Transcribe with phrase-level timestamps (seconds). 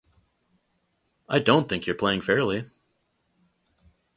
[1.29, 2.65] I don't think you're playing fairly!